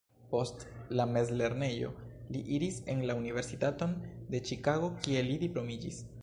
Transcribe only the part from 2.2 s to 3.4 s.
li iris en la